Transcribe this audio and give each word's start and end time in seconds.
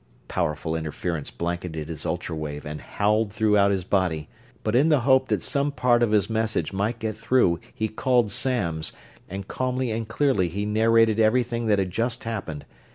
Powerful 0.27 0.75
interference 0.75 1.29
blanketed 1.29 1.87
his 1.87 2.07
ultra 2.07 2.35
wave 2.35 2.65
and 2.65 2.81
howled 2.81 3.31
throughout 3.31 3.69
his 3.69 3.83
body; 3.83 4.29
but 4.63 4.75
in 4.75 4.89
the 4.89 5.01
hope 5.01 5.27
that 5.27 5.43
some 5.43 5.71
part 5.71 6.01
of 6.01 6.09
his 6.09 6.27
message 6.27 6.73
might 6.73 6.97
get 6.97 7.15
through 7.15 7.59
he 7.71 7.87
called 7.87 8.31
Samms, 8.31 8.93
and 9.29 9.47
calmly 9.47 9.91
and 9.91 10.07
clearly 10.07 10.49
he 10.49 10.65
narrated 10.65 11.19
everything 11.19 11.67
that 11.67 11.77
had 11.77 11.91
just 11.91 12.23
happened. 12.23 12.65